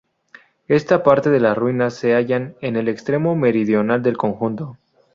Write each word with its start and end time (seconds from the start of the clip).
Esta 0.67 1.03
parte 1.03 1.29
de 1.29 1.39
las 1.39 1.55
ruinas 1.55 1.93
se 1.93 2.15
hallan 2.15 2.55
en 2.59 2.75
el 2.75 2.87
extremo 2.89 3.35
meridional 3.35 4.01
del 4.01 4.17
conjunto. 4.17 4.75